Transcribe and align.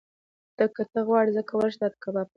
که 0.75 0.83
ته 0.91 0.99
غواړې، 1.07 1.29
زه 1.37 1.41
کولی 1.49 1.69
شم 1.73 1.79
تاته 1.81 1.97
کباب 2.03 2.27
پخ 2.27 2.29
کړم. 2.29 2.29